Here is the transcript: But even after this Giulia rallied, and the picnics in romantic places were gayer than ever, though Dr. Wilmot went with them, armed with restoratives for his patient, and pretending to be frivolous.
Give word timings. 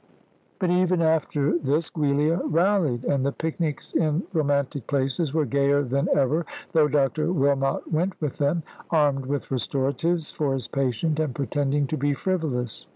But 0.57 0.71
even 0.71 0.99
after 1.03 1.59
this 1.59 1.91
Giulia 1.91 2.41
rallied, 2.45 3.03
and 3.03 3.23
the 3.23 3.31
picnics 3.31 3.93
in 3.93 4.23
romantic 4.33 4.87
places 4.87 5.31
were 5.31 5.45
gayer 5.45 5.83
than 5.83 6.09
ever, 6.17 6.43
though 6.71 6.87
Dr. 6.87 7.31
Wilmot 7.31 7.81
went 7.91 8.19
with 8.19 8.39
them, 8.39 8.63
armed 8.89 9.27
with 9.27 9.51
restoratives 9.51 10.31
for 10.33 10.53
his 10.55 10.67
patient, 10.67 11.19
and 11.19 11.35
pretending 11.35 11.85
to 11.85 11.97
be 11.97 12.15
frivolous. 12.15 12.87